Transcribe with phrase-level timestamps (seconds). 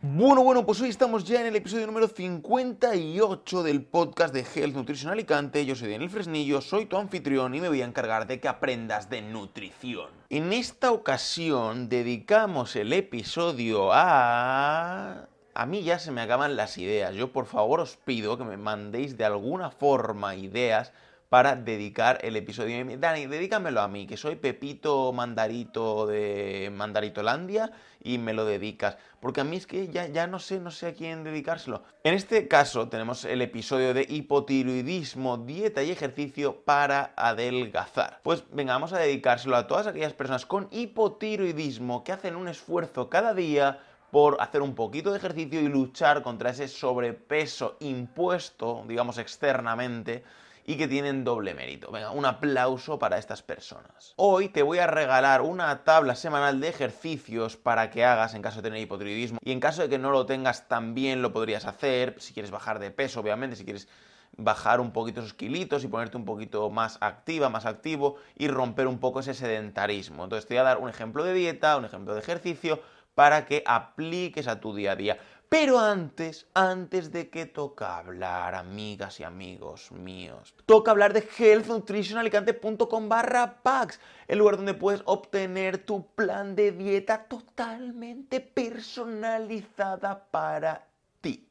[0.00, 4.76] Bueno, bueno, pues hoy estamos ya en el episodio número 58 del podcast de Health
[4.76, 5.66] Nutrition Alicante.
[5.66, 9.10] Yo soy Daniel Fresnillo, soy tu anfitrión y me voy a encargar de que aprendas
[9.10, 10.06] de nutrición.
[10.30, 15.26] En esta ocasión dedicamos el episodio a...
[15.54, 17.16] A mí ya se me acaban las ideas.
[17.16, 20.92] Yo por favor os pido que me mandéis de alguna forma ideas
[21.28, 22.84] para dedicar el episodio.
[22.98, 27.70] Dani, dedícamelo a mí, que soy Pepito Mandarito de Mandaritolandia
[28.02, 28.96] y me lo dedicas.
[29.20, 31.82] Porque a mí es que ya, ya no sé, no sé a quién dedicárselo.
[32.04, 38.20] En este caso tenemos el episodio de hipotiroidismo, dieta y ejercicio para adelgazar.
[38.22, 43.10] Pues venga, vamos a dedicárselo a todas aquellas personas con hipotiroidismo que hacen un esfuerzo
[43.10, 49.18] cada día por hacer un poquito de ejercicio y luchar contra ese sobrepeso impuesto, digamos,
[49.18, 50.24] externamente
[50.68, 51.90] y que tienen doble mérito.
[51.90, 54.12] Venga, un aplauso para estas personas.
[54.16, 58.56] Hoy te voy a regalar una tabla semanal de ejercicios para que hagas en caso
[58.56, 62.16] de tener hipotiroidismo y en caso de que no lo tengas también lo podrías hacer,
[62.18, 63.88] si quieres bajar de peso obviamente, si quieres
[64.36, 68.88] bajar un poquito esos kilitos y ponerte un poquito más activa, más activo y romper
[68.88, 70.24] un poco ese sedentarismo.
[70.24, 72.82] Entonces te voy a dar un ejemplo de dieta, un ejemplo de ejercicio
[73.14, 75.18] para que apliques a tu día a día.
[75.50, 83.08] Pero antes, antes de que toca hablar, amigas y amigos míos, toca hablar de healthnutritionalicante.com
[83.08, 90.87] barra packs, el lugar donde puedes obtener tu plan de dieta totalmente personalizada para.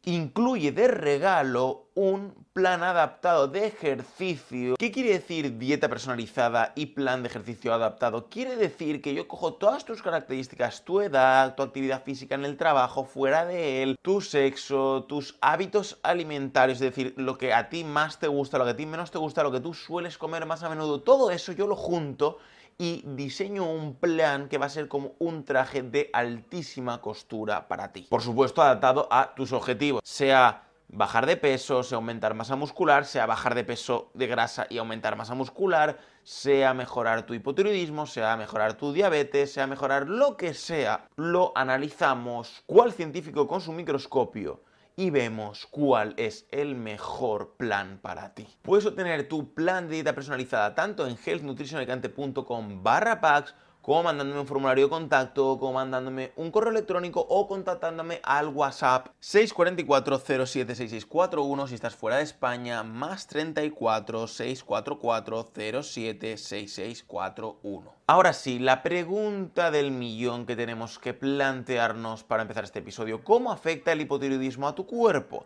[0.05, 4.75] Incluye de regalo un plan adaptado de ejercicio.
[4.77, 8.29] ¿Qué quiere decir dieta personalizada y plan de ejercicio adaptado?
[8.29, 12.55] Quiere decir que yo cojo todas tus características, tu edad, tu actividad física en el
[12.55, 17.83] trabajo, fuera de él, tu sexo, tus hábitos alimentarios, es decir, lo que a ti
[17.83, 20.45] más te gusta, lo que a ti menos te gusta, lo que tú sueles comer
[20.45, 22.37] más a menudo, todo eso yo lo junto
[22.77, 27.91] y diseño un plan que va a ser como un traje de altísima costura para
[27.91, 28.07] ti.
[28.09, 33.25] Por supuesto, adaptado a tus objetivos, sea bajar de peso, sea aumentar masa muscular, sea
[33.25, 38.75] bajar de peso de grasa y aumentar masa muscular, sea mejorar tu hipotiroidismo, sea mejorar
[38.75, 41.07] tu diabetes, sea mejorar lo que sea.
[41.15, 44.61] Lo analizamos cual científico con su microscopio
[44.97, 48.47] y vemos cuál es el mejor plan para ti.
[48.63, 53.53] Puedes obtener tu plan de dieta personalizada tanto en healthnutritionalicante.com barra packs
[53.87, 59.07] como mandándome un formulario de contacto, como mandándome un correo electrónico o contactándome al WhatsApp
[59.21, 67.93] 644-076641 si estás fuera de España, más 34 644 076641.
[68.07, 73.53] Ahora sí, la pregunta del millón que tenemos que plantearnos para empezar este episodio, ¿cómo
[73.53, 75.45] afecta el hipotiroidismo a tu cuerpo?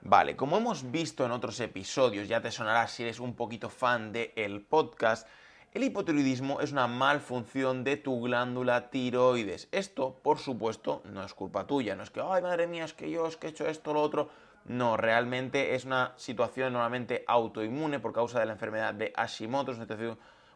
[0.00, 4.10] Vale, como hemos visto en otros episodios, ya te sonará si eres un poquito fan
[4.10, 5.28] del el podcast,
[5.76, 9.68] el hipotiroidismo es una malfunción de tu glándula tiroides.
[9.72, 11.94] Esto, por supuesto, no es culpa tuya.
[11.94, 14.00] No es que, ay, madre mía, es que yo es que he hecho esto, lo
[14.00, 14.30] otro.
[14.64, 19.72] No, realmente es una situación normalmente autoinmune por causa de la enfermedad de Hashimoto.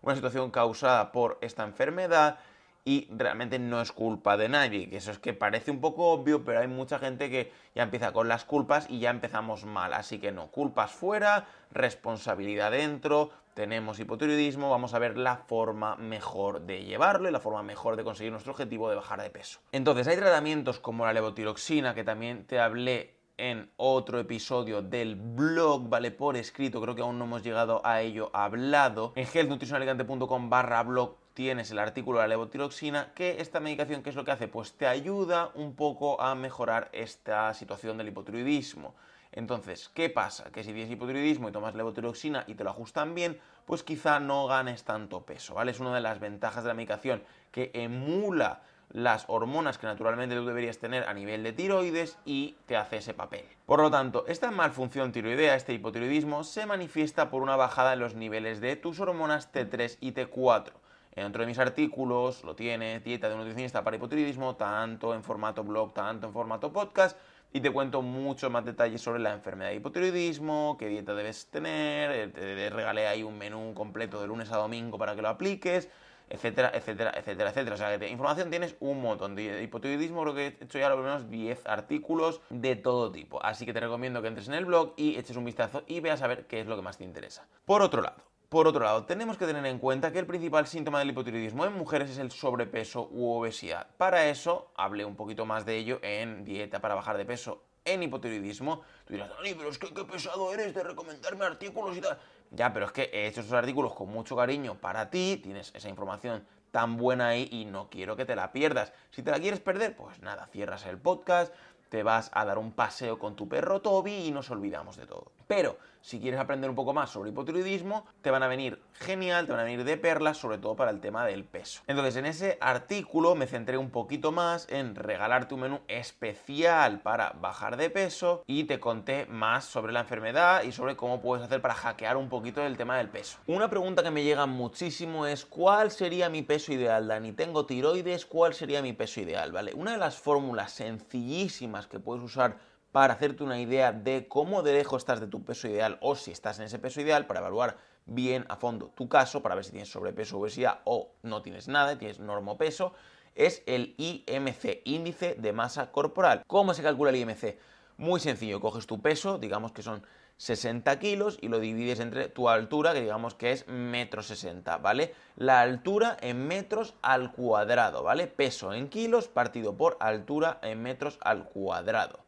[0.00, 2.38] Una situación causada por esta enfermedad
[2.84, 4.88] y realmente no es culpa de nadie.
[4.88, 8.12] Que eso es que parece un poco obvio, pero hay mucha gente que ya empieza
[8.12, 9.92] con las culpas y ya empezamos mal.
[9.92, 16.62] Así que no, culpas fuera, responsabilidad dentro, tenemos hipotiroidismo, vamos a ver la forma mejor
[16.62, 19.60] de llevarlo y la forma mejor de conseguir nuestro objetivo de bajar de peso.
[19.72, 25.88] Entonces, hay tratamientos como la levotiroxina, que también te hablé en otro episodio del blog,
[25.88, 26.10] ¿vale?
[26.10, 29.12] Por escrito, creo que aún no hemos llegado a ello hablado.
[29.16, 34.14] En healthnutritionalicante.com barra blog tienes el artículo de la levotiroxina, que esta medicación, ¿qué es
[34.14, 34.46] lo que hace?
[34.46, 38.94] Pues te ayuda un poco a mejorar esta situación del hipotiroidismo.
[39.32, 40.52] Entonces, ¿qué pasa?
[40.52, 44.46] Que si tienes hipotiroidismo y tomas levotiroxina y te lo ajustan bien, pues quizá no
[44.48, 45.70] ganes tanto peso, ¿vale?
[45.70, 47.22] Es una de las ventajas de la medicación
[47.52, 48.60] que emula
[48.90, 53.14] las hormonas que naturalmente tú deberías tener a nivel de tiroides y te hace ese
[53.14, 53.46] papel.
[53.64, 58.14] Por lo tanto, esta malfunción tiroidea, este hipotiroidismo, se manifiesta por una bajada en los
[58.14, 60.72] niveles de tus hormonas T3 y T4.
[61.12, 65.24] En otro de mis artículos lo tienes, dieta de un nutricionista para hipotiroidismo, tanto en
[65.24, 67.18] formato blog, tanto en formato podcast,
[67.52, 72.10] y te cuento muchos más detalles sobre la enfermedad de hipotiroidismo, qué dieta debes tener,
[72.12, 75.88] eh, te regalé ahí un menú completo de lunes a domingo para que lo apliques,
[76.28, 77.74] etcétera, etcétera, etcétera, etcétera.
[77.74, 79.34] O sea, que de información tienes un montón.
[79.34, 83.44] De hipotiroidismo creo que he hecho ya lo menos 10 artículos de todo tipo.
[83.44, 86.22] Así que te recomiendo que entres en el blog y eches un vistazo y veas
[86.22, 87.48] a ver qué es lo que más te interesa.
[87.64, 90.98] Por otro lado, Por otro lado, tenemos que tener en cuenta que el principal síntoma
[90.98, 93.86] del hipotiroidismo en mujeres es el sobrepeso u obesidad.
[93.96, 98.02] Para eso, hablé un poquito más de ello en Dieta para bajar de peso en
[98.02, 98.82] hipotiroidismo.
[99.04, 102.18] Tú dirás, Dani, pero es que qué pesado eres de recomendarme artículos y tal.
[102.50, 105.88] Ya, pero es que he hecho esos artículos con mucho cariño para ti, tienes esa
[105.88, 108.92] información tan buena ahí y no quiero que te la pierdas.
[109.10, 111.54] Si te la quieres perder, pues nada, cierras el podcast,
[111.90, 115.32] te vas a dar un paseo con tu perro Toby y nos olvidamos de todo.
[115.46, 119.52] Pero si quieres aprender un poco más sobre hipotiroidismo, te van a venir genial, te
[119.52, 121.82] van a venir de perlas, sobre todo para el tema del peso.
[121.86, 127.30] Entonces, en ese artículo me centré un poquito más en regalarte un menú especial para
[127.40, 131.60] bajar de peso y te conté más sobre la enfermedad y sobre cómo puedes hacer
[131.60, 133.38] para hackear un poquito el tema del peso.
[133.46, 137.32] Una pregunta que me llega muchísimo es ¿cuál sería mi peso ideal, Dani?
[137.32, 139.52] Tengo tiroides, ¿cuál sería mi peso ideal?
[139.52, 139.72] ¿Vale?
[139.74, 144.72] Una de las fórmulas sencillísimas que puedes usar para hacerte una idea de cómo de
[144.72, 147.76] lejos estás de tu peso ideal o si estás en ese peso ideal para evaluar
[148.06, 151.68] bien a fondo tu caso, para ver si tienes sobrepeso o obesidad o no tienes
[151.68, 152.92] nada, tienes normopeso,
[153.34, 156.42] es el IMC, índice de masa corporal.
[156.46, 157.58] ¿Cómo se calcula el IMC?
[157.96, 160.02] Muy sencillo, coges tu peso, digamos que son
[160.38, 165.14] 60 kilos y lo divides entre tu altura, que digamos que es metro 60, ¿vale?
[165.36, 168.26] La altura en metros al cuadrado, ¿vale?
[168.26, 172.20] Peso en kilos partido por altura en metros al cuadrado.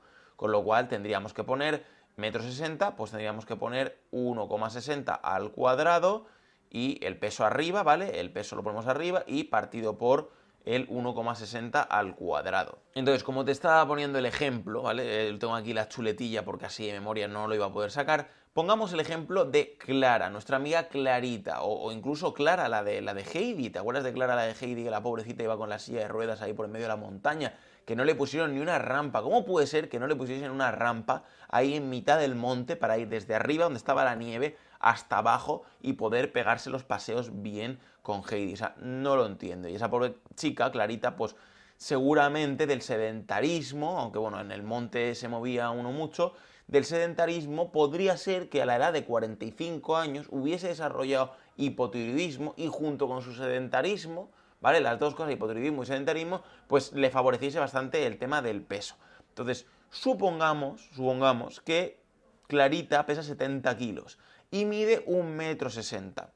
[0.43, 1.85] Con lo cual tendríamos que poner
[2.17, 6.27] metro 60, pues tendríamos que poner 1,60 al cuadrado
[6.69, 8.19] y el peso arriba, ¿vale?
[8.19, 10.33] El peso lo ponemos arriba y partido por
[10.65, 12.81] el 1,60 al cuadrado.
[12.97, 15.29] Entonces, como te estaba poniendo el ejemplo, ¿vale?
[15.29, 18.29] Eh, tengo aquí la chuletilla porque así de memoria no lo iba a poder sacar.
[18.53, 23.23] Pongamos el ejemplo de Clara, nuestra amiga Clarita, o, incluso Clara, la de, la de
[23.23, 23.71] Heidi.
[23.71, 26.09] ¿Te acuerdas de Clara, la de Heidi, que la pobrecita iba con la silla de
[26.09, 27.55] ruedas ahí por en medio de la montaña?
[27.85, 29.23] Que no le pusieron ni una rampa.
[29.23, 32.99] ¿Cómo puede ser que no le pusiesen una rampa ahí en mitad del monte para
[32.99, 37.79] ir desde arriba donde estaba la nieve hasta abajo y poder pegarse los paseos bien
[38.03, 38.55] con Heidi?
[38.55, 39.69] O sea, no lo entiendo.
[39.69, 41.37] Y esa pobre chica, Clarita, pues
[41.77, 46.35] seguramente del sedentarismo, aunque bueno, en el monte se movía uno mucho,
[46.69, 52.69] del sedentarismo podría ser que a la edad de 45 años hubiese desarrollado hipotiroidismo y
[52.69, 54.31] junto con su sedentarismo
[54.63, 54.81] ¿vale?
[54.81, 58.97] Las dos cosas, hipotiroidismo y sedentarismo, pues le favoreciese bastante el tema del peso.
[59.29, 62.01] Entonces, supongamos, supongamos que
[62.47, 64.19] Clarita pesa 70 kilos
[64.51, 65.69] y mide 1,60 metro.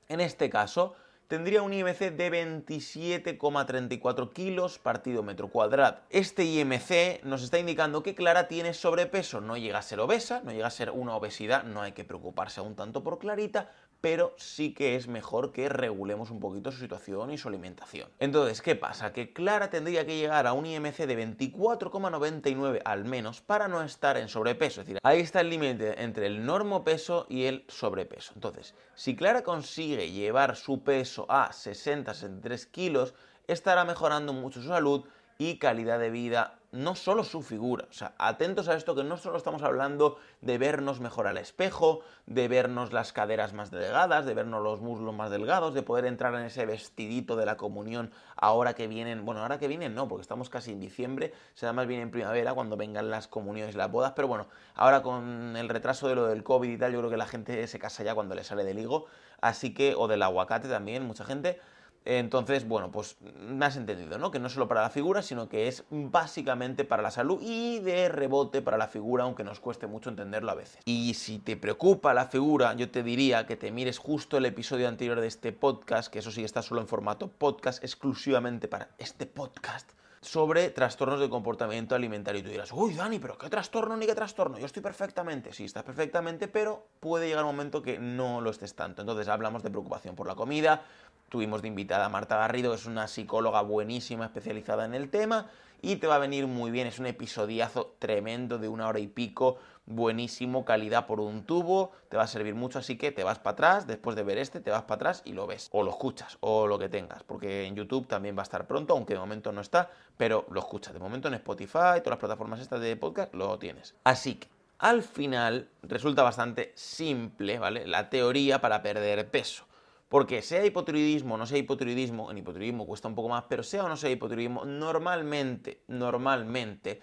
[0.09, 0.95] En este caso,
[1.29, 5.99] tendría un IMC de 27,34 kilos partido metro cuadrado.
[6.11, 10.53] Este IMC nos está indicando que Clara tiene sobrepeso, no llega a ser obesa, no
[10.53, 13.71] llega a ser una obesidad, no hay que preocuparse aún tanto por Clarita,
[14.01, 18.09] pero sí que es mejor que regulemos un poquito su situación y su alimentación.
[18.19, 19.13] Entonces, ¿qué pasa?
[19.13, 24.17] Que Clara tendría que llegar a un IMC de 24,99 al menos para no estar
[24.17, 24.81] en sobrepeso.
[24.81, 28.33] Es decir, ahí está el límite entre el normopeso y el sobrepeso.
[28.35, 33.15] Entonces, si Clara consigue llevar su peso a 60-63 kilos,
[33.47, 35.05] estará mejorando mucho su salud
[35.39, 37.87] y calidad de vida no solo su figura.
[37.91, 42.01] O sea, atentos a esto que no solo estamos hablando de vernos mejor al espejo,
[42.27, 46.35] de vernos las caderas más delgadas, de vernos los muslos más delgados, de poder entrar
[46.35, 50.23] en ese vestidito de la comunión ahora que vienen, bueno, ahora que vienen no, porque
[50.23, 53.91] estamos casi en diciembre, será más bien en primavera cuando vengan las comuniones y las
[53.91, 57.11] bodas, pero bueno, ahora con el retraso de lo del COVID y tal, yo creo
[57.11, 59.07] que la gente se casa ya cuando le sale del higo,
[59.41, 61.61] así que, o del aguacate también, mucha gente,
[62.07, 64.31] entonces, bueno, pues me has entendido, ¿no?
[64.31, 68.09] Que no solo para la figura, sino que es básicamente para la salud y de
[68.09, 70.79] rebote para la figura, aunque nos cueste mucho entenderlo a veces.
[70.85, 74.87] Y si te preocupa la figura, yo te diría que te mires justo el episodio
[74.87, 79.27] anterior de este podcast, que eso sí está solo en formato podcast, exclusivamente para este
[79.27, 79.91] podcast
[80.27, 82.41] sobre trastornos de comportamiento alimentario.
[82.41, 84.59] Y tú dirás, uy, Dani, pero ¿qué trastorno ni qué trastorno?
[84.59, 85.53] Yo estoy perfectamente.
[85.53, 89.03] Sí, estás perfectamente, pero puede llegar un momento que no lo estés tanto.
[89.03, 90.83] Entonces hablamos de preocupación por la comida,
[91.29, 95.51] Tuvimos de invitada a Marta Garrido, que es una psicóloga buenísima, especializada en el tema,
[95.83, 96.87] y te va a venir muy bien.
[96.87, 102.17] Es un episodiazo tremendo de una hora y pico, buenísimo, calidad por un tubo, te
[102.17, 104.71] va a servir mucho, así que te vas para atrás, después de ver este, te
[104.71, 107.77] vas para atrás y lo ves, o lo escuchas, o lo que tengas, porque en
[107.77, 110.93] YouTube también va a estar pronto, aunque de momento no está, pero lo escuchas.
[110.93, 113.95] De momento en Spotify, todas las plataformas estas de podcast, lo tienes.
[114.05, 117.87] Así que al final resulta bastante simple, ¿vale?
[117.87, 119.65] La teoría para perder peso.
[120.09, 123.85] Porque sea hipotiroidismo o no sea hipotiroidismo, en hipotiroidismo cuesta un poco más, pero sea
[123.85, 127.03] o no sea hipotiroidismo, normalmente, normalmente,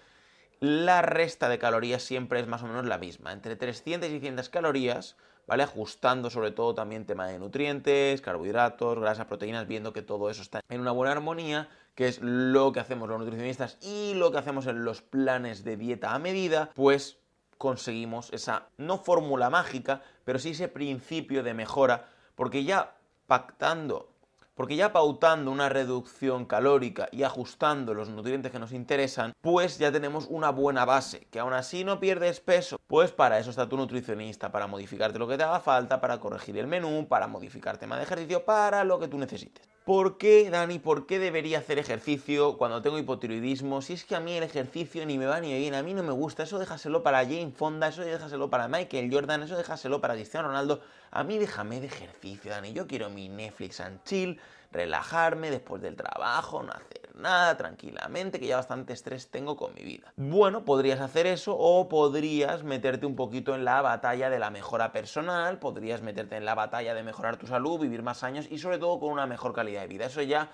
[0.60, 4.48] la resta de calorías siempre es más o menos la misma, entre 300 y 600
[4.48, 5.62] calorías, ¿vale?
[5.62, 10.60] Ajustando sobre todo también tema de nutrientes, carbohidratos, grasas, proteínas, viendo que todo eso está
[10.68, 14.66] en una buena armonía, que es lo que hacemos los nutricionistas y lo que hacemos
[14.66, 17.18] en los planes de dieta a medida, pues
[17.58, 22.96] conseguimos esa, no fórmula mágica, pero sí ese principio de mejora porque ya
[23.26, 24.13] pactando
[24.54, 29.90] porque ya pautando una reducción calórica y ajustando los nutrientes que nos interesan, pues ya
[29.90, 32.76] tenemos una buena base, que aún así no pierdes peso.
[32.94, 36.56] Pues para eso está tu nutricionista, para modificarte lo que te haga falta, para corregir
[36.58, 39.66] el menú, para modificar tema de ejercicio, para lo que tú necesites.
[39.84, 43.82] ¿Por qué, Dani, por qué debería hacer ejercicio cuando tengo hipotiroidismo?
[43.82, 46.04] Si es que a mí el ejercicio ni me va ni viene, a mí no
[46.04, 50.14] me gusta, eso déjaselo para Jane Fonda, eso déjaselo para Michael Jordan, eso déjaselo para
[50.14, 50.80] Cristiano Ronaldo.
[51.10, 55.96] A mí déjame de ejercicio, Dani, yo quiero mi Netflix and chill, relajarme después del
[55.96, 60.12] trabajo, no hacer nada, tranquilamente, que ya bastante estrés tengo con mi vida.
[60.16, 64.92] Bueno, podrías hacer eso o podrías meterte un poquito en la batalla de la mejora
[64.92, 68.78] personal, podrías meterte en la batalla de mejorar tu salud, vivir más años y sobre
[68.78, 70.06] todo con una mejor calidad de vida.
[70.06, 70.50] Eso ya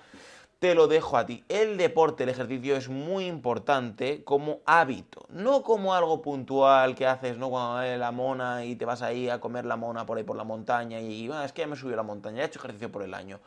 [0.61, 1.43] te lo dejo a ti.
[1.49, 7.35] El deporte, el ejercicio es muy importante como hábito, no como algo puntual que haces,
[7.35, 7.49] ¿no?
[7.49, 10.43] Cuando la mona y te vas ahí a comer la mona por ahí por la
[10.43, 13.15] montaña y ah, es que ya me subió la montaña, he hecho ejercicio por el
[13.15, 13.39] año.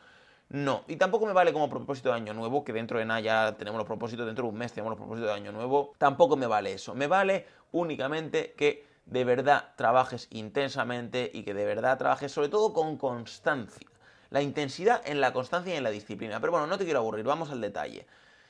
[0.48, 3.56] No, y tampoco me vale como propósito de año nuevo, que dentro de nada ya
[3.56, 5.94] tenemos los propósitos, dentro de un mes tenemos los propósitos de año nuevo.
[5.98, 6.94] Tampoco me vale eso.
[6.94, 12.72] Me vale únicamente que de verdad trabajes intensamente y que de verdad trabajes sobre todo
[12.72, 13.88] con constancia.
[14.30, 16.40] La intensidad en la constancia y en la disciplina.
[16.40, 18.06] Pero bueno, no te quiero aburrir, vamos al detalle.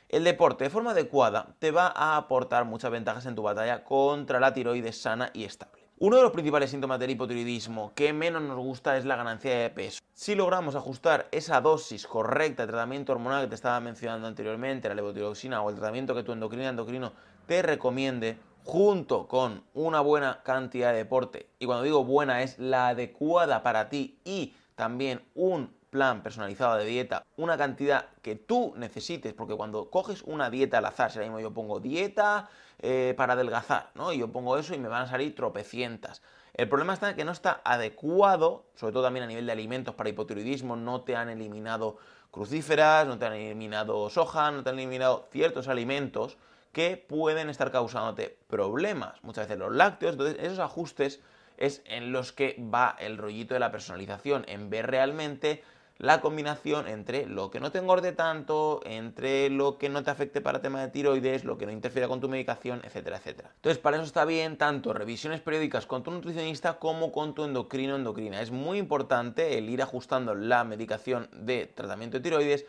[0.08, 4.40] El deporte de forma adecuada te va a aportar muchas ventajas en tu batalla contra
[4.40, 5.73] la tiroides sana y estable.
[5.96, 9.70] Uno de los principales síntomas del hipotiroidismo que menos nos gusta es la ganancia de
[9.70, 10.00] peso.
[10.12, 14.96] Si logramos ajustar esa dosis correcta de tratamiento hormonal que te estaba mencionando anteriormente, la
[14.96, 17.12] levotiroxina o el tratamiento que tu endocrina endocrino
[17.46, 22.88] te recomiende, junto con una buena cantidad de deporte, y cuando digo buena es la
[22.88, 29.32] adecuada para ti y también un plan personalizado de dieta, una cantidad que tú necesites,
[29.32, 32.48] porque cuando coges una dieta al azar, si ahora mismo yo pongo dieta
[32.80, 34.12] eh, para adelgazar, ¿no?
[34.12, 36.20] Y yo pongo eso y me van a salir tropecientas.
[36.52, 39.94] El problema está en que no está adecuado, sobre todo también a nivel de alimentos
[39.94, 41.98] para hipotiroidismo, no te han eliminado
[42.32, 46.38] crucíferas, no te han eliminado soja, no te han eliminado ciertos alimentos
[46.72, 49.22] que pueden estar causándote problemas.
[49.22, 51.20] Muchas veces los lácteos, entonces esos ajustes
[51.56, 55.62] es en los que va el rollito de la personalización, en ver realmente
[55.98, 60.40] la combinación entre lo que no te engorde tanto, entre lo que no te afecte
[60.40, 63.52] para tema de tiroides, lo que no interfiera con tu medicación, etcétera, etcétera.
[63.54, 67.94] Entonces, para eso está bien tanto revisiones periódicas con tu nutricionista como con tu endocrino
[67.94, 68.40] endocrina.
[68.40, 72.66] Es muy importante el ir ajustando la medicación de tratamiento de tiroides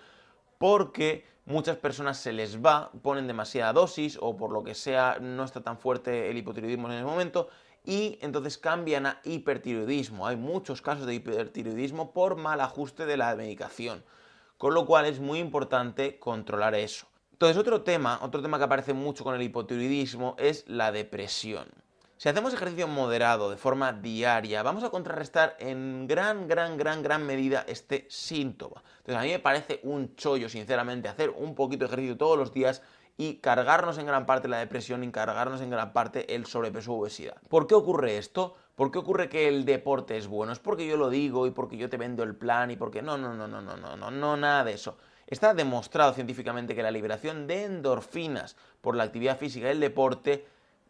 [0.59, 5.43] porque muchas personas se les va, ponen demasiada dosis o por lo que sea no
[5.43, 7.49] está tan fuerte el hipotiroidismo en el momento
[7.85, 10.27] y entonces cambian a hipertiroidismo.
[10.27, 14.03] Hay muchos casos de hipertiroidismo por mal ajuste de la medicación,
[14.57, 17.07] con lo cual es muy importante controlar eso.
[17.31, 21.67] Entonces, otro tema, otro tema que aparece mucho con el hipotiroidismo es la depresión.
[22.17, 27.25] Si hacemos ejercicio moderado de forma diaria, vamos a contrarrestar en gran, gran, gran, gran
[27.25, 28.81] medida este síntoma.
[28.99, 32.53] Entonces, a mí me parece un chollo, sinceramente, hacer un poquito de ejercicio todos los
[32.53, 32.81] días
[33.17, 37.01] y cargarnos en gran parte la depresión y cargarnos en gran parte el sobrepeso u
[37.01, 37.37] obesidad.
[37.49, 38.55] ¿Por qué ocurre esto?
[38.75, 40.51] ¿Por qué ocurre que el deporte es bueno?
[40.51, 43.17] ¿Es porque yo lo digo y porque yo te vendo el plan y porque no,
[43.17, 44.97] no, no, no, no, no, no, no nada de eso.
[45.27, 50.45] Está demostrado científicamente que la liberación de endorfinas por la actividad física y el deporte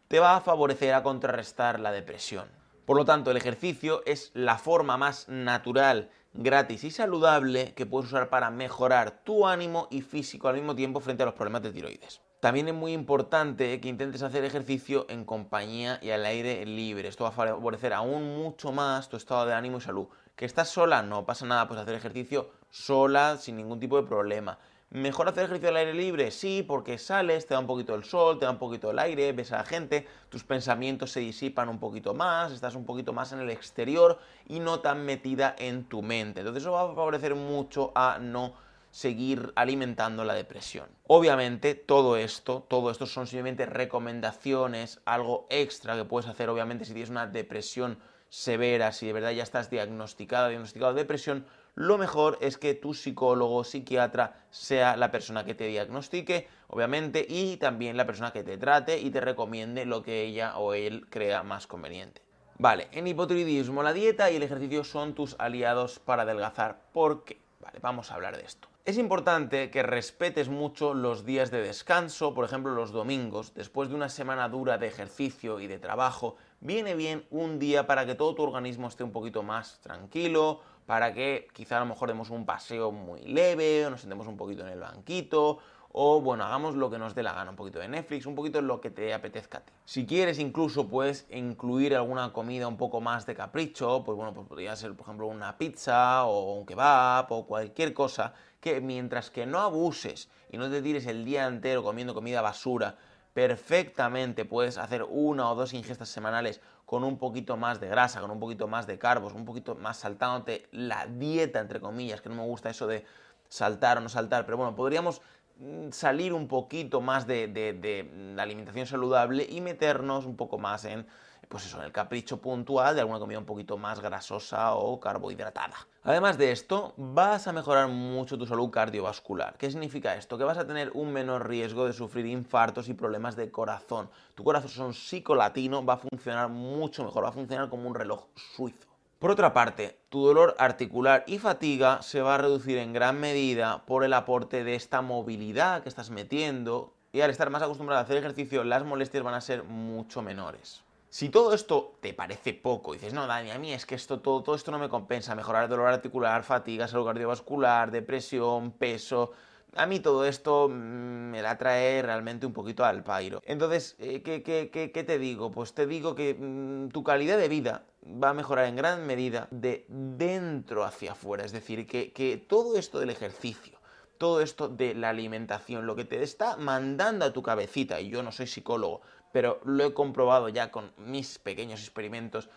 [0.08, 2.50] te va a favorecer a contrarrestar la depresión.
[2.86, 8.12] Por lo tanto, el ejercicio es la forma más natural gratis y saludable que puedes
[8.12, 11.72] usar para mejorar tu ánimo y físico al mismo tiempo frente a los problemas de
[11.72, 12.22] tiroides.
[12.40, 17.08] También es muy importante que intentes hacer ejercicio en compañía y al aire libre.
[17.08, 20.08] Esto va a favorecer aún mucho más tu estado de ánimo y salud.
[20.36, 24.60] Que estás sola, no pasa nada, pues hacer ejercicio sola sin ningún tipo de problema.
[24.92, 26.32] ¿Mejor hacer ejercicio al aire libre?
[26.32, 29.34] Sí, porque sales, te da un poquito el sol, te da un poquito el aire,
[29.34, 33.34] ves a la gente, tus pensamientos se disipan un poquito más, estás un poquito más
[33.34, 36.42] en el exterior y no tan metida en tu mente.
[36.42, 38.54] Entonces eso va a favorecer mucho a no
[38.92, 40.88] seguir alimentando la depresión.
[41.08, 46.94] Obviamente todo esto, todo esto son simplemente recomendaciones, algo extra que puedes hacer obviamente si
[46.94, 47.98] tienes una depresión
[48.30, 52.94] severa, si de verdad ya estás diagnosticada, diagnosticado de depresión, lo mejor es que tu
[52.94, 58.58] psicólogo, psiquiatra, sea la persona que te diagnostique, obviamente, y también la persona que te
[58.58, 62.22] trate y te recomiende lo que ella o él crea más conveniente.
[62.58, 66.80] Vale, en hipotiroidismo la dieta y el ejercicio son tus aliados para adelgazar.
[66.94, 67.42] ¿Por qué?
[67.60, 68.70] Vale, vamos a hablar de esto.
[68.86, 73.96] Es importante que respetes mucho los días de descanso, por ejemplo los domingos, después de
[73.96, 78.36] una semana dura de ejercicio y de trabajo, viene bien un día para que todo
[78.36, 82.46] tu organismo esté un poquito más tranquilo, para que quizá a lo mejor demos un
[82.46, 85.60] paseo muy leve, o nos sentemos un poquito en el banquito,
[85.98, 88.62] o bueno, hagamos lo que nos dé la gana, un poquito de Netflix, un poquito
[88.62, 89.72] lo que te apetezca a ti.
[89.86, 94.46] Si quieres incluso puedes incluir alguna comida un poco más de capricho, pues bueno, pues
[94.46, 99.46] podría ser por ejemplo una pizza o un kebab o cualquier cosa que mientras que
[99.46, 102.98] no abuses y no te tires el día entero comiendo comida basura,
[103.36, 108.32] perfectamente puedes hacer una o dos ingestas semanales con un poquito más de grasa, con
[108.32, 112.36] un poquito más de carbos, un poquito más saltándote la dieta, entre comillas, que no
[112.36, 113.06] me gusta eso de
[113.48, 115.22] saltar o no saltar, pero bueno, podríamos
[115.58, 121.08] Mm, salir un poquito más de, la alimentación saludable y meternos un poco más en,
[121.48, 125.76] pues eso, el capricho puntual de alguna comida un poquito más grasosa o carbohidratada.
[126.04, 129.58] Además de esto, vas a mejorar mucho tu salud cardiovascular.
[129.58, 130.38] ¿Qué significa esto?
[130.38, 134.10] Que vas a tener un menor riesgo de sufrir infartos y problemas de corazón.
[134.36, 138.88] Tu corazón psicolatino va a funcionar mucho mejor, va a funcionar como un reloj suizo.
[139.20, 143.84] Por otra parte, tu dolor articular y fatiga se va a reducir en gran medida
[143.86, 148.04] por el aporte de esta movilidad que estás metiendo y al estar más acostumbrado a
[148.04, 150.84] hacer ejercicio las molestias van a ser mucho menores.
[151.16, 154.44] Si todo esto te parece poco, dices, no, Dani, a mí es que esto, todo,
[154.44, 159.32] todo esto no me compensa, mejorar el dolor articular, fatiga, salud cardiovascular, depresión, peso,
[159.76, 163.42] a mí todo esto mm, me la trae realmente un poquito al pairo.
[163.46, 165.52] Entonces, eh, ¿qué, qué, te digo?
[165.54, 169.48] Pues te digo que mm, tu calidad de vida va a mejorar en gran medida
[169.52, 171.46] de dentro hacia afuera.
[171.46, 173.80] Es decir, que, que todo esto del ejercicio,
[174.18, 178.22] todo esto de la alimentación, lo que te está mandando a tu cabecita, y yo
[178.22, 179.02] no soy psicólogo,
[179.36, 182.48] pero lo he comprobado ya con mis pequeños experimentos,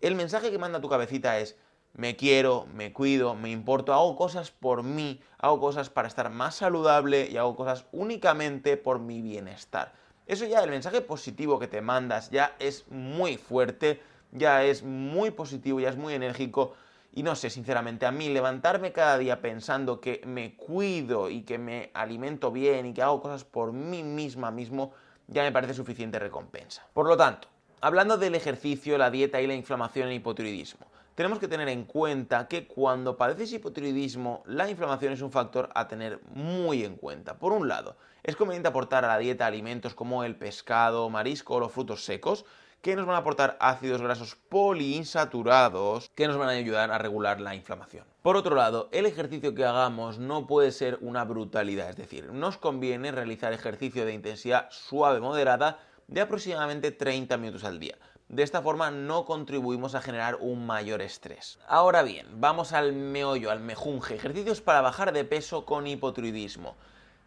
[0.00, 1.56] el mensaje que manda tu cabecita es,
[1.94, 6.54] me quiero, me cuido, me importo, hago cosas por mí, hago cosas para estar más
[6.54, 9.94] saludable y hago cosas únicamente por mi bienestar.
[10.28, 15.32] Eso ya, el mensaje positivo que te mandas ya es muy fuerte, ya es muy
[15.32, 16.74] positivo, ya es muy enérgico.
[17.12, 21.58] Y no sé, sinceramente, a mí levantarme cada día pensando que me cuido y que
[21.58, 24.92] me alimento bien y que hago cosas por mí misma mismo,
[25.28, 26.86] ya me parece suficiente recompensa.
[26.92, 27.48] Por lo tanto,
[27.80, 32.48] hablando del ejercicio, la dieta y la inflamación en hipotiroidismo, tenemos que tener en cuenta
[32.48, 37.38] que cuando padeces hipotiroidismo, la inflamación es un factor a tener muy en cuenta.
[37.38, 41.60] Por un lado, es conveniente aportar a la dieta alimentos como el pescado, marisco o
[41.60, 42.44] los frutos secos,
[42.82, 47.40] que nos van a aportar ácidos grasos poliinsaturados que nos van a ayudar a regular
[47.40, 48.04] la inflamación.
[48.22, 52.56] Por otro lado, el ejercicio que hagamos no puede ser una brutalidad, es decir, nos
[52.58, 57.96] conviene realizar ejercicio de intensidad suave moderada de aproximadamente 30 minutos al día.
[58.28, 61.58] De esta forma no contribuimos a generar un mayor estrés.
[61.66, 64.16] Ahora bien, vamos al meollo, al mejunje.
[64.16, 66.76] Ejercicios para bajar de peso con hipotiroidismo.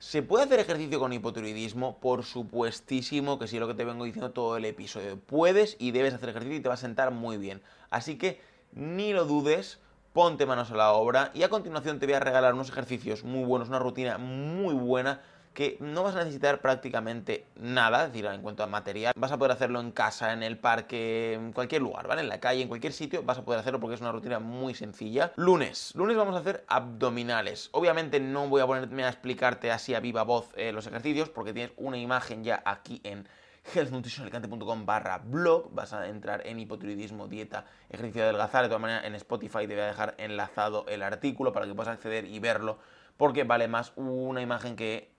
[0.01, 1.99] ¿Se puede hacer ejercicio con hipotiroidismo?
[1.99, 5.19] Por supuestísimo que sí, lo que te vengo diciendo todo el episodio.
[5.19, 7.61] Puedes y debes hacer ejercicio y te va a sentar muy bien.
[7.91, 9.77] Así que ni lo dudes,
[10.11, 13.45] ponte manos a la obra y a continuación te voy a regalar unos ejercicios muy
[13.45, 15.21] buenos, una rutina muy buena
[15.53, 19.37] que no vas a necesitar prácticamente nada, es decir, en cuanto a material, vas a
[19.37, 22.21] poder hacerlo en casa, en el parque, en cualquier lugar, ¿vale?
[22.21, 24.73] En la calle, en cualquier sitio, vas a poder hacerlo porque es una rutina muy
[24.73, 25.33] sencilla.
[25.35, 27.69] Lunes, lunes vamos a hacer abdominales.
[27.73, 31.53] Obviamente no voy a ponerme a explicarte así a viva voz eh, los ejercicios porque
[31.53, 33.27] tienes una imagen ya aquí en
[33.75, 39.05] healthnutritionalicante.com barra blog, vas a entrar en hipotiroidismo, dieta, ejercicio de adelgazar, de todas maneras
[39.05, 42.79] en Spotify te voy a dejar enlazado el artículo para que puedas acceder y verlo,
[43.17, 45.11] porque vale más una imagen que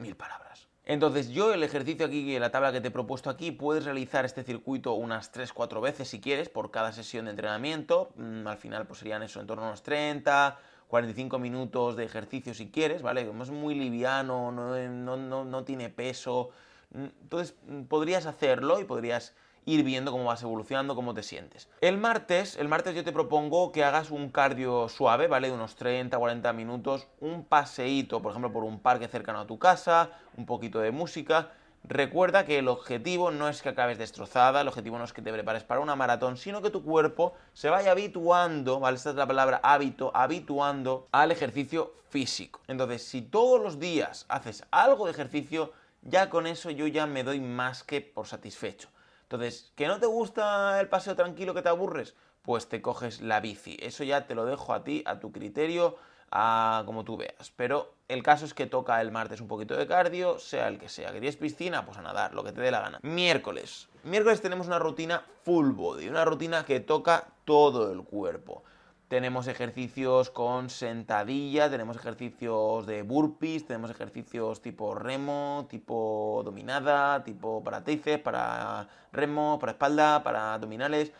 [0.00, 0.68] mil palabras.
[0.84, 4.42] Entonces yo el ejercicio aquí, la tabla que te he propuesto aquí, puedes realizar este
[4.42, 8.10] circuito unas 3-4 veces si quieres por cada sesión de entrenamiento.
[8.16, 10.58] Mm, al final pues serían eso, en torno a unos 30,
[10.88, 13.24] 45 minutos de ejercicio si quieres, ¿vale?
[13.24, 16.50] Como es muy liviano, no, no, no tiene peso.
[16.92, 19.34] Mm, entonces mm, podrías hacerlo y podrías
[19.66, 21.68] ir viendo cómo vas evolucionando, cómo te sientes.
[21.80, 25.48] El martes, el martes yo te propongo que hagas un cardio suave, ¿vale?
[25.48, 29.58] De unos 30, 40 minutos, un paseíto, por ejemplo, por un parque cercano a tu
[29.58, 31.52] casa, un poquito de música.
[31.82, 35.32] Recuerda que el objetivo no es que acabes destrozada, el objetivo no es que te
[35.32, 38.96] prepares para una maratón, sino que tu cuerpo se vaya habituando, ¿vale?
[38.96, 42.60] Esta es la palabra hábito, habituando al ejercicio físico.
[42.68, 47.24] Entonces, si todos los días haces algo de ejercicio, ya con eso yo ya me
[47.24, 48.88] doy más que por satisfecho.
[49.30, 52.16] Entonces, ¿que no te gusta el paseo tranquilo que te aburres?
[52.42, 53.76] Pues te coges la bici.
[53.80, 55.96] Eso ya te lo dejo a ti, a tu criterio,
[56.32, 57.52] a como tú veas.
[57.54, 60.88] Pero el caso es que toca el martes un poquito de cardio, sea el que
[60.88, 61.12] sea.
[61.12, 61.86] ¿Querías piscina?
[61.86, 62.98] Pues a nadar, lo que te dé la gana.
[63.02, 63.88] Miércoles.
[64.02, 68.64] Miércoles tenemos una rutina full body, una rutina que toca todo el cuerpo.
[69.10, 77.60] Tenemos ejercicios con sentadilla, tenemos ejercicios de burpees, tenemos ejercicios tipo remo, tipo dominada, tipo
[77.64, 81.10] para tríceps, para remo, para espalda, para abdominales.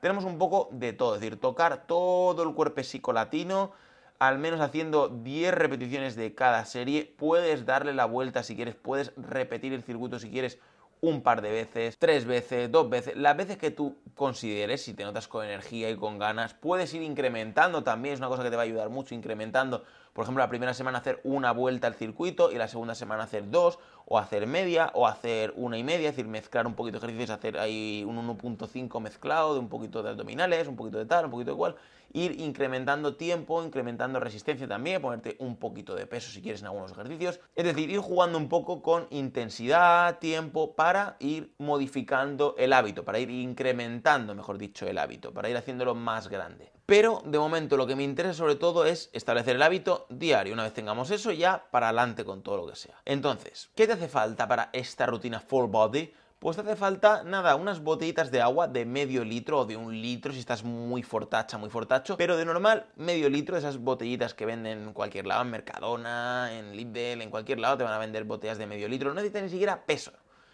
[0.00, 2.80] Tenemos un poco de todo, es decir, tocar todo el cuerpo
[3.12, 3.72] latino
[4.20, 7.12] al menos haciendo 10 repeticiones de cada serie.
[7.18, 10.60] Puedes darle la vuelta si quieres, puedes repetir el circuito si quieres
[11.02, 15.02] un par de veces, tres veces, dos veces, las veces que tú consideres, si te
[15.02, 18.56] notas con energía y con ganas, puedes ir incrementando también, es una cosa que te
[18.56, 22.52] va a ayudar mucho, incrementando, por ejemplo, la primera semana hacer una vuelta al circuito
[22.52, 26.16] y la segunda semana hacer dos, o hacer media, o hacer una y media, es
[26.16, 30.10] decir, mezclar un poquito de ejercicios, hacer ahí un 1.5 mezclado de un poquito de
[30.10, 31.76] abdominales, un poquito de tal, un poquito de cual,
[32.12, 36.92] ir incrementando tiempo, incrementando resistencia también, ponerte un poquito de peso si quieres en algunos
[36.92, 37.40] ejercicios.
[37.54, 43.18] Es decir, ir jugando un poco con intensidad, tiempo, para ir modificando el hábito, para
[43.18, 46.70] ir incrementando, mejor dicho, el hábito, para ir haciéndolo más grande.
[46.92, 50.52] Pero de momento lo que me interesa sobre todo es establecer el hábito diario.
[50.52, 53.00] Una vez tengamos eso, ya para adelante con todo lo que sea.
[53.06, 56.12] Entonces, ¿qué te hace falta para esta rutina full body?
[56.38, 60.02] Pues te hace falta, nada, unas botellitas de agua de medio litro o de un
[60.02, 62.18] litro si estás muy fortacha, muy fortacho.
[62.18, 66.50] Pero de normal, medio litro de esas botellitas que venden en cualquier lado, en Mercadona,
[66.52, 69.08] en Lidl, en cualquier lado te van a vender botellas de medio litro.
[69.08, 70.12] No necesitas ni siquiera peso.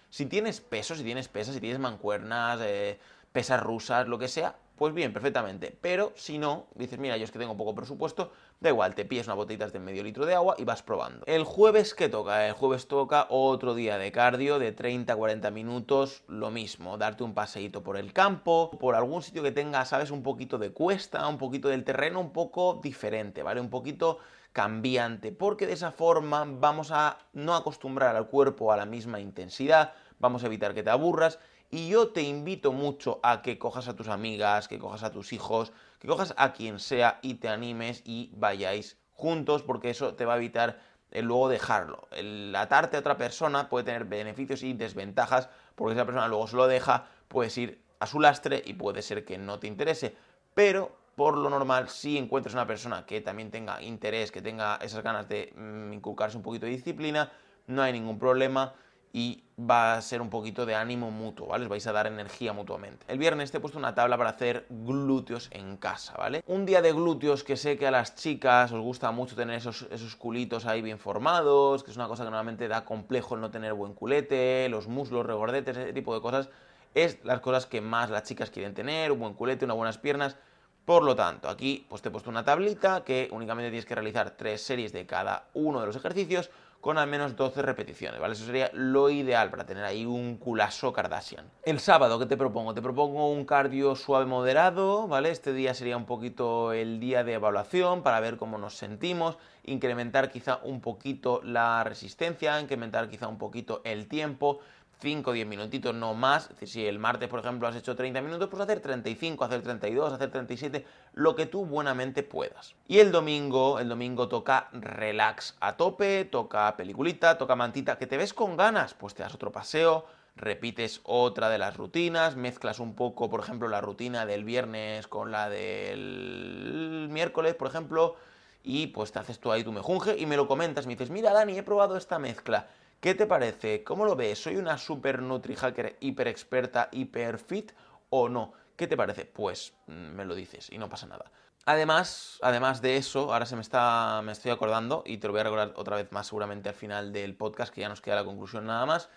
[0.08, 3.00] Si tienes peso, si tienes pesas, si tienes mancuernas, eh,
[3.32, 5.76] pesas rusas, lo que sea, pues bien, perfectamente.
[5.80, 9.26] Pero si no, dices, mira, yo es que tengo poco presupuesto, da igual, te pillas
[9.26, 11.24] unas botellitas de medio litro de agua y vas probando.
[11.26, 12.46] El jueves, ¿qué toca?
[12.46, 17.82] El jueves toca otro día de cardio de 30-40 minutos, lo mismo, darte un paseíto
[17.82, 21.68] por el campo, por algún sitio que tenga, sabes, un poquito de cuesta, un poquito
[21.68, 23.60] del terreno un poco diferente, ¿vale?
[23.60, 24.18] Un poquito
[24.52, 29.92] cambiante, porque de esa forma vamos a no acostumbrar al cuerpo a la misma intensidad,
[30.18, 31.38] vamos a evitar que te aburras
[31.70, 35.32] y yo te invito mucho a que cojas a tus amigas, que cojas a tus
[35.32, 40.24] hijos, que cojas a quien sea y te animes y vayáis juntos, porque eso te
[40.24, 42.08] va a evitar el luego dejarlo.
[42.12, 46.56] El atarte a otra persona puede tener beneficios y desventajas, porque esa persona luego se
[46.56, 50.16] lo deja, puedes ir a su lastre y puede ser que no te interese.
[50.54, 55.02] Pero por lo normal, si encuentras una persona que también tenga interés, que tenga esas
[55.02, 57.32] ganas de mm, inculcarse un poquito de disciplina,
[57.66, 58.72] no hay ningún problema
[59.12, 61.64] y va a ser un poquito de ánimo mutuo, ¿vale?
[61.64, 63.04] Os vais a dar energía mutuamente.
[63.08, 66.42] El viernes te he puesto una tabla para hacer glúteos en casa, ¿vale?
[66.46, 69.86] Un día de glúteos que sé que a las chicas os gusta mucho tener esos,
[69.90, 73.50] esos culitos ahí bien formados, que es una cosa que normalmente da complejo el no
[73.50, 76.50] tener buen culete, los muslos regordetes, ese tipo de cosas,
[76.94, 80.36] es las cosas que más las chicas quieren tener, un buen culete, unas buenas piernas.
[80.84, 84.30] Por lo tanto, aquí pues te he puesto una tablita que únicamente tienes que realizar
[84.30, 86.50] tres series de cada uno de los ejercicios
[86.88, 88.32] con al menos 12 repeticiones, ¿vale?
[88.32, 91.44] Eso sería lo ideal para tener ahí un culazo Kardashian.
[91.62, 92.72] El sábado, ¿qué te propongo?
[92.72, 95.30] Te propongo un cardio suave moderado, ¿vale?
[95.30, 100.30] Este día sería un poquito el día de evaluación para ver cómo nos sentimos, incrementar
[100.30, 104.60] quizá un poquito la resistencia, incrementar quizá un poquito el tiempo,
[105.00, 106.50] 5 o 10 minutitos, no más.
[106.62, 110.30] Si el martes, por ejemplo, has hecho 30 minutos, pues hacer 35, hacer 32, hacer
[110.30, 110.84] 37,
[111.14, 112.74] lo que tú buenamente puedas.
[112.86, 118.16] Y el domingo, el domingo toca relax a tope, toca peliculita, toca mantita, que te
[118.16, 120.06] ves con ganas, pues te das otro paseo,
[120.36, 125.30] repites otra de las rutinas, mezclas un poco, por ejemplo, la rutina del viernes con
[125.30, 128.16] la del miércoles, por ejemplo,
[128.62, 131.32] y pues te haces tú ahí tu mejunje y me lo comentas, me dices, mira
[131.32, 132.68] Dani, he probado esta mezcla
[133.00, 133.84] ¿Qué te parece?
[133.84, 134.42] ¿Cómo lo ves?
[134.42, 137.70] ¿Soy una super nutri-hacker hiper experta, hiper fit
[138.10, 138.54] o no?
[138.74, 139.24] ¿Qué te parece?
[139.24, 141.30] Pues mm, me lo dices y no pasa nada.
[141.64, 145.42] Además, además de eso, ahora se me está me estoy acordando y te lo voy
[145.42, 148.24] a recordar otra vez más seguramente al final del podcast que ya nos queda la
[148.24, 149.10] conclusión nada más,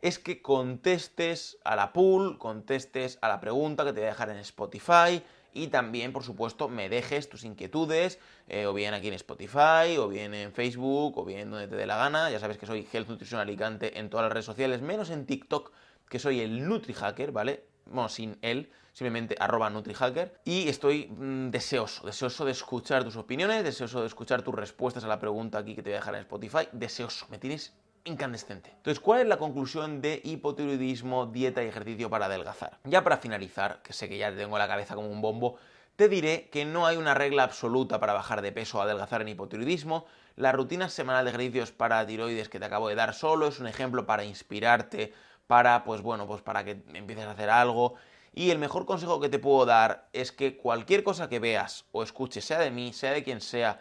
[0.00, 4.30] es que contestes a la pool, contestes a la pregunta que te voy a dejar
[4.30, 9.14] en Spotify, y también, por supuesto, me dejes tus inquietudes, eh, o bien aquí en
[9.14, 12.30] Spotify, o bien en Facebook, o bien donde te dé la gana.
[12.30, 15.72] Ya sabes que soy Health Nutrition Alicante en todas las redes sociales, menos en TikTok,
[16.08, 17.64] que soy el NutriHacker, ¿vale?
[17.86, 20.40] Bueno, sin él, simplemente arroba NutriHacker.
[20.44, 25.08] Y estoy mm, deseoso, deseoso de escuchar tus opiniones, deseoso de escuchar tus respuestas a
[25.08, 26.68] la pregunta aquí que te voy a dejar en Spotify.
[26.72, 27.72] Deseoso, me tienes
[28.04, 28.70] incandescente.
[28.70, 32.78] Entonces, ¿cuál es la conclusión de hipotiroidismo, dieta y ejercicio para adelgazar?
[32.84, 35.56] Ya para finalizar, que sé que ya te tengo la cabeza como un bombo,
[35.96, 39.28] te diré que no hay una regla absoluta para bajar de peso o adelgazar en
[39.28, 40.06] hipotiroidismo.
[40.36, 43.66] La rutina semanal de ejercicios para tiroides que te acabo de dar solo es un
[43.66, 45.12] ejemplo para inspirarte,
[45.46, 47.96] para, pues bueno, pues para que empieces a hacer algo.
[48.32, 52.02] Y el mejor consejo que te puedo dar es que cualquier cosa que veas o
[52.02, 53.80] escuches, sea de mí, sea de quien sea,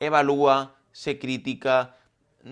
[0.00, 1.96] evalúa, se critica,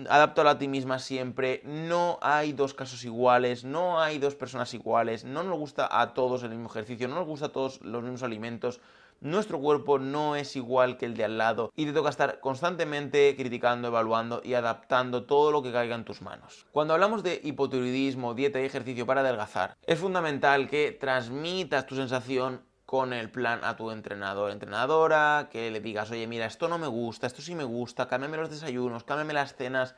[0.09, 5.23] adáptalo a ti misma siempre, no hay dos casos iguales, no hay dos personas iguales,
[5.23, 8.23] no nos gusta a todos el mismo ejercicio, no nos gusta a todos los mismos
[8.23, 8.79] alimentos,
[9.19, 13.35] nuestro cuerpo no es igual que el de al lado y te toca estar constantemente
[13.35, 16.67] criticando, evaluando y adaptando todo lo que caiga en tus manos.
[16.71, 22.61] Cuando hablamos de hipotiroidismo, dieta y ejercicio para adelgazar, es fundamental que transmitas tu sensación
[22.87, 26.87] con el plan a tu entrenador, entrenadora, que le digas, oye, mira, esto no me
[26.87, 29.93] gusta, esto sí me gusta, cámbiame los desayunos, cámbiame las cenas.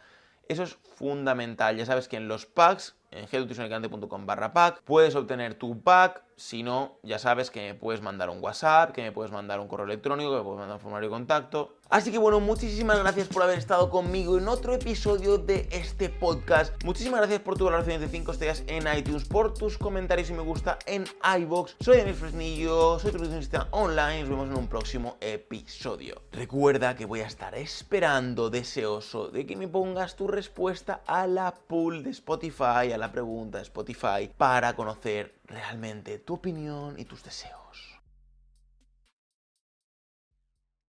[0.47, 1.77] Eso es fundamental.
[1.77, 6.63] Ya sabes que en los packs, en geonutricionalcante.com barra pack, puedes obtener tu pack si
[6.63, 9.85] no, ya sabes que me puedes mandar un WhatsApp, que me puedes mandar un correo
[9.85, 11.75] electrónico, que me puedes mandar un formulario de contacto.
[11.89, 16.81] Así que bueno, muchísimas gracias por haber estado conmigo en otro episodio de este podcast.
[16.85, 20.43] Muchísimas gracias por tus valoraciones de 5 estrellas en iTunes, por tus comentarios y me
[20.43, 21.05] gusta en
[21.39, 21.75] iBox.
[21.79, 24.21] Soy Daniel Fresnillo, soy tu nutricionista online.
[24.21, 26.21] Nos vemos en un próximo episodio.
[26.31, 31.53] Recuerda que voy a estar esperando, deseoso de que me pongas tu respuesta a la
[31.53, 37.23] pool de Spotify, a la pregunta de Spotify, para conocer realmente tu opinión y tus
[37.23, 37.88] deseos.